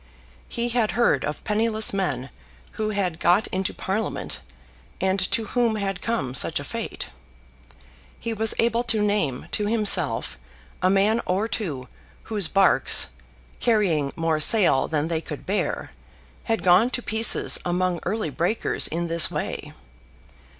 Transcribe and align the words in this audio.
He 0.49 0.69
had 0.69 0.93
heard 0.97 1.23
of 1.23 1.43
penniless 1.43 1.93
men 1.93 2.31
who 2.71 2.89
had 2.89 3.19
got 3.19 3.45
into 3.49 3.71
Parliament, 3.71 4.39
and 4.99 5.19
to 5.29 5.45
whom 5.45 5.75
had 5.75 6.01
come 6.01 6.33
such 6.33 6.59
a 6.59 6.63
fate. 6.63 7.09
He 8.19 8.33
was 8.33 8.55
able 8.57 8.81
to 8.85 8.99
name 8.99 9.47
to 9.51 9.67
himself 9.67 10.39
a 10.81 10.89
man 10.89 11.21
or 11.27 11.47
two 11.47 11.87
whose 12.23 12.47
barks, 12.47 13.09
carrying 13.59 14.11
more 14.15 14.39
sail 14.39 14.87
than 14.87 15.07
they 15.07 15.21
could 15.21 15.45
bear, 15.45 15.91
had 16.45 16.63
gone 16.63 16.89
to 16.89 17.03
pieces 17.03 17.59
among 17.63 17.99
early 18.01 18.31
breakers 18.31 18.87
in 18.87 19.05
this 19.05 19.29
way. 19.29 19.71